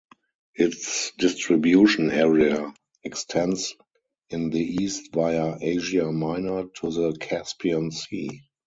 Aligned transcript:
Its 0.55 1.11
distribution 1.19 2.09
area 2.09 2.73
extends 3.03 3.75
in 4.31 4.49
the 4.49 4.59
east 4.59 5.13
via 5.13 5.59
Asia 5.61 6.11
Minor 6.11 6.63
to 6.77 6.89
the 6.89 7.15
Caspian 7.19 7.91
Sea. 7.91 8.41